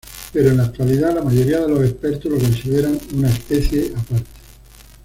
Pero 0.33 0.49
en 0.49 0.57
la 0.57 0.63
actualidad 0.63 1.13
la 1.13 1.21
mayoría 1.21 1.59
de 1.59 1.69
los 1.69 1.83
expertos 1.83 2.31
lo 2.31 2.39
consideran 2.39 2.99
una 3.13 3.29
especie 3.29 3.93
aparte. 3.95 4.25